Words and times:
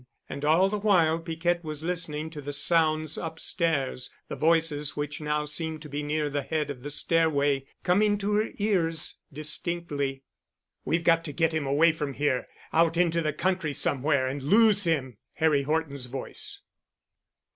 And 0.27 0.43
all 0.43 0.67
the 0.67 0.79
while 0.79 1.19
Piquette 1.19 1.63
was 1.63 1.83
listening 1.83 2.31
to 2.31 2.41
the 2.41 2.53
sounds 2.53 3.19
upstairs, 3.19 4.09
the 4.29 4.35
voices 4.35 4.97
which 4.97 5.21
now 5.21 5.45
seemed 5.45 5.83
to 5.83 5.89
be 5.89 6.01
near 6.01 6.27
the 6.27 6.41
head 6.41 6.71
of 6.71 6.81
the 6.81 6.89
stairway, 6.89 7.67
coming 7.83 8.17
to 8.17 8.33
her 8.37 8.49
ears 8.55 9.17
distinctly. 9.31 10.23
"We've 10.85 11.03
got 11.03 11.23
to 11.25 11.33
get 11.33 11.53
him 11.53 11.67
away 11.67 11.91
from 11.91 12.13
here—out 12.15 12.97
into 12.97 13.21
the 13.21 13.31
country 13.31 13.73
somewhere—and 13.73 14.41
lose 14.41 14.85
him." 14.85 15.19
Harry 15.33 15.61
Horton's 15.61 16.07
voice. 16.07 16.61